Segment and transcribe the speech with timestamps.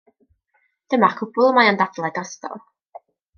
[0.93, 2.53] Dyma'r cwbl y mae o'n dadlau drosto.